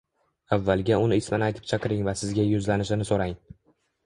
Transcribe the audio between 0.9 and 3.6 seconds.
uni ismini aytib chaqiring va sizga yuzlanishini so‘rang.